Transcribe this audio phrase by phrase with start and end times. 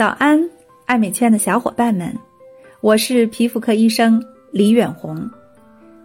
[0.00, 0.42] 早安，
[0.86, 2.10] 爱美圈的小伙伴们，
[2.80, 4.18] 我是皮肤科医生
[4.50, 5.30] 李远红。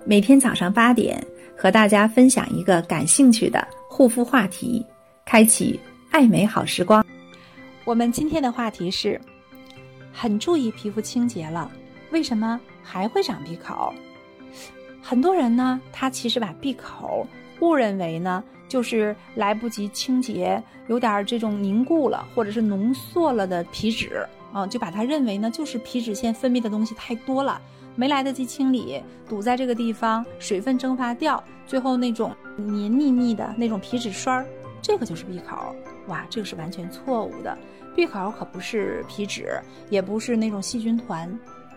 [0.03, 1.25] 每天早上八点，
[1.57, 4.85] 和大家分享一个感兴趣的护肤话题，
[5.25, 5.79] 开启
[6.11, 7.05] 爱美好时光。
[7.85, 9.17] 我们今天的话题是：
[10.11, 11.71] 很注意皮肤清洁了，
[12.11, 13.93] 为什么还会长闭口？
[15.01, 17.25] 很多人呢，他其实把闭口
[17.61, 18.43] 误认为呢。
[18.67, 27.61] 就是来不及清洁，有点这种凝固了，或者是浓缩了的皮脂啊，就把它认为呢，就是皮脂腺分泌的东西太多了，
[27.95, 34.45] 没来得及清理，堵在这个地方，水分蒸发掉，最后那种黏腻腻的那种皮脂栓儿，
[34.81, 35.73] 这个就是闭口。
[36.07, 37.55] 哇，这个是完全错误的，
[37.95, 41.31] 闭口可不是皮脂，也不是那种细菌团，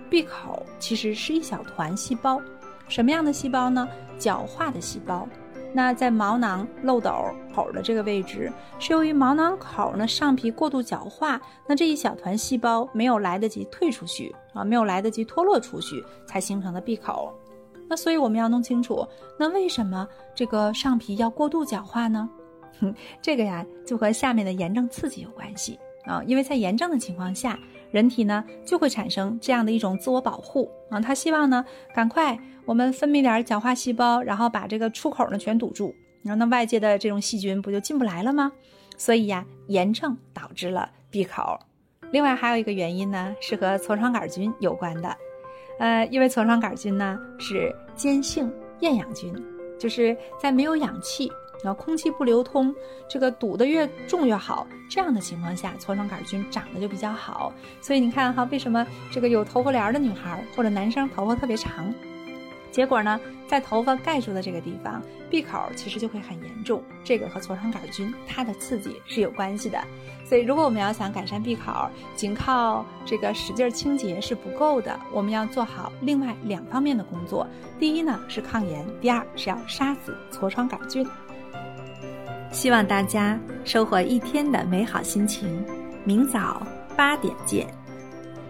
[0.08, 2.41] 闭口其实是一小团细胞，
[2.88, 3.86] 什么样的细胞呢？
[4.19, 5.28] 角化的细胞。
[5.72, 7.10] 那在毛囊漏斗
[7.54, 17.33] 口的这个位置，是由于毛囊口呢上皮过度角化，那这一小团细胞没有来得及退出去啊，没有来得及脱落出去，才形成的闭口。
[17.88, 19.06] 那所以我们要弄清楚，
[19.38, 22.28] 那为什么这个上皮要过度角化呢？
[22.80, 27.58] 哼， 这个呀就和下面的炎症刺激有关系啊，因为在炎症的情况下，
[27.91, 32.39] 人体呢就会产生这样的一种自我保护啊，他希望呢赶快。
[32.64, 38.53] 我们分泌点角化细胞，然后把这个出口呢全堵住，然后那外界的这种细菌不就进不来了吗？
[38.98, 41.59] 所以呀，炎症导致了闭口。
[42.11, 45.16] 另外还有一个原因呢，是和痤疮杆菌有关的。
[45.78, 49.34] 呃，因为痤疮杆菌呢是间性厌氧菌，
[49.78, 52.75] 就是在没有氧气，然后空气不流通，
[53.09, 57.53] 这个堵得越重越好，这样的情况下，痤疮杆菌长得就比较好。
[57.81, 61.92] 所以你看哈，为什么这个有头发帘的女孩或者男生头发特别长？
[62.70, 66.83] 结果呢，在头发盖住的这个地方，闭口其实就会很严重。
[67.03, 69.83] 这个和痤疮杆菌它的刺激是有关系的。
[70.27, 77.47] 所以，如果我们要想改善闭口，仅靠这个使劲清洁是不够的，我们要做好另外两方面的工作。
[77.81, 81.05] 第一呢是抗炎，第二是要杀死痤疮杆菌。
[82.50, 85.64] 希望大家收获一天的美好心情。
[86.04, 86.66] 明早
[86.97, 87.66] 八点见。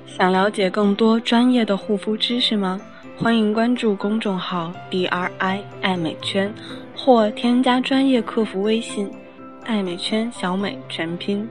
[0.06, 2.80] 想了解更多专业的护肤知识吗？
[3.16, 6.52] 欢迎关注公众号 “D R I 爱美圈”，
[6.96, 9.10] 或添加专业客服微信
[9.66, 11.48] “爱美圈小美全拼”。